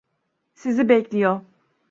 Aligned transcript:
Sizi 0.53 0.89
bekliyor. 0.89 1.41